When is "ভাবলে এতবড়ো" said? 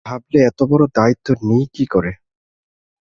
0.05-0.85